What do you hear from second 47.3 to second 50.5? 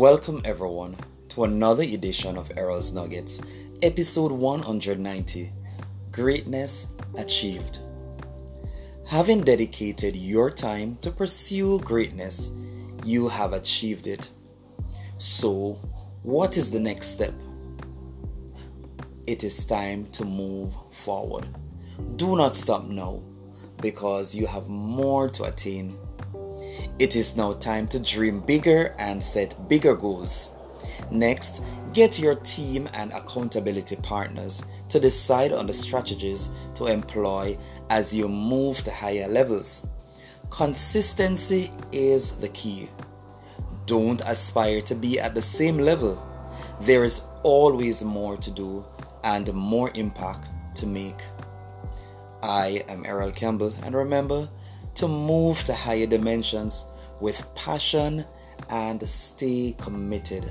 always more to do and more impact